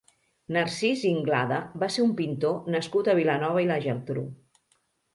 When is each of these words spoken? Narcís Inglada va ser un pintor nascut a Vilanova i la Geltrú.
Narcís 0.55 1.03
Inglada 1.09 1.59
va 1.85 1.91
ser 1.97 2.07
un 2.07 2.17
pintor 2.23 2.75
nascut 2.79 3.13
a 3.15 3.19
Vilanova 3.23 3.67
i 3.69 3.73
la 3.75 3.81
Geltrú. 3.89 4.29